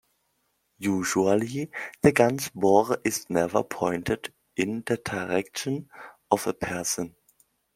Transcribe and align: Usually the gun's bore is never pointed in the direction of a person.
Usually 0.79 1.69
the 2.01 2.11
gun's 2.11 2.49
bore 2.49 2.97
is 3.05 3.29
never 3.29 3.61
pointed 3.61 4.33
in 4.57 4.81
the 4.87 4.97
direction 4.97 5.91
of 6.31 6.47
a 6.47 6.55
person. 6.55 7.15